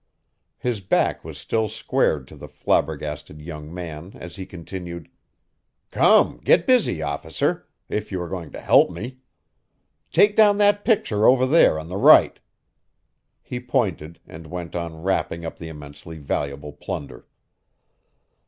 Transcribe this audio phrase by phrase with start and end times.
[0.57, 5.09] His back was still squared to the flabbergasted young man as he continued:
[5.91, 9.19] "Come, get busy, Officer, if you are going to help me.
[10.11, 12.39] Take down that picture over there on the right."
[13.43, 17.27] He pointed, and went on wrapping up the immensely valuable plunder.